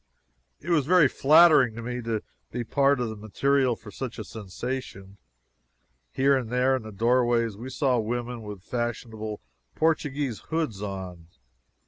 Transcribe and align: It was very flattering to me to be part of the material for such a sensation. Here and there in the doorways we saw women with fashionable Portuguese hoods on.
It 0.61 0.71
was 0.71 0.87
very 0.87 1.07
flattering 1.07 1.75
to 1.75 1.83
me 1.83 2.01
to 2.01 2.23
be 2.51 2.63
part 2.63 2.99
of 2.99 3.09
the 3.09 3.15
material 3.15 3.75
for 3.75 3.91
such 3.91 4.17
a 4.17 4.23
sensation. 4.23 5.17
Here 6.11 6.35
and 6.35 6.49
there 6.49 6.75
in 6.75 6.81
the 6.81 6.91
doorways 6.91 7.55
we 7.55 7.69
saw 7.69 7.99
women 7.99 8.41
with 8.41 8.63
fashionable 8.63 9.41
Portuguese 9.75 10.39
hoods 10.39 10.81
on. 10.81 11.27